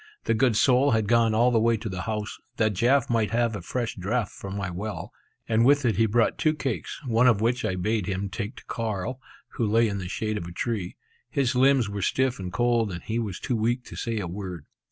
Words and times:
The 0.23 0.33
good 0.33 0.55
soul 0.55 0.93
had 0.93 1.05
gone 1.07 1.35
all 1.35 1.51
the 1.51 1.59
way 1.59 1.77
to 1.77 1.87
the 1.87 2.01
house, 2.01 2.39
that 2.57 2.73
Jaf 2.73 3.07
might 3.07 3.29
have 3.29 3.55
a 3.55 3.61
fresh 3.61 3.95
draught 3.95 4.31
from 4.31 4.57
my 4.57 4.71
well; 4.71 5.11
and 5.47 5.63
with 5.63 5.85
it 5.85 5.97
he 5.97 6.07
brought 6.07 6.39
two 6.39 6.55
cakes, 6.55 6.99
one 7.05 7.27
of 7.27 7.39
which 7.39 7.63
I 7.63 7.75
bade 7.75 8.07
him 8.07 8.27
take 8.27 8.55
to 8.55 8.65
Carl, 8.65 9.21
who 9.49 9.67
lay 9.67 9.87
in 9.87 9.99
the 9.99 10.09
shade 10.09 10.39
of 10.39 10.47
a 10.47 10.51
tree. 10.51 10.95
His 11.29 11.53
limbs 11.53 11.87
were 11.87 12.01
stiff 12.01 12.39
and 12.39 12.51
cold, 12.51 12.91
and 12.91 13.03
he 13.03 13.19
was 13.19 13.39
too 13.39 13.55
weak 13.55 13.83
to 13.83 13.95
say 13.95 14.17
a 14.17 14.25
word. 14.25 14.65